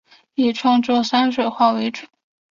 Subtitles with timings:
[0.33, 2.07] 以创作山水画为主。